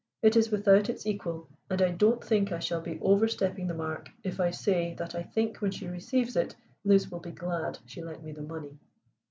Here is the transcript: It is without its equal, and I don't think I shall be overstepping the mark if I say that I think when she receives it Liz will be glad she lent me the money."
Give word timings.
It 0.23 0.35
is 0.35 0.49
without 0.49 0.89
its 0.89 1.05
equal, 1.05 1.47
and 1.69 1.79
I 1.79 1.91
don't 1.91 2.23
think 2.23 2.51
I 2.51 2.57
shall 2.57 2.81
be 2.81 2.97
overstepping 3.01 3.67
the 3.67 3.75
mark 3.75 4.09
if 4.23 4.39
I 4.39 4.49
say 4.49 4.95
that 4.95 5.13
I 5.13 5.21
think 5.21 5.57
when 5.61 5.69
she 5.69 5.87
receives 5.87 6.35
it 6.35 6.55
Liz 6.83 7.11
will 7.11 7.19
be 7.19 7.29
glad 7.29 7.77
she 7.85 8.01
lent 8.01 8.23
me 8.23 8.31
the 8.31 8.41
money." 8.41 8.79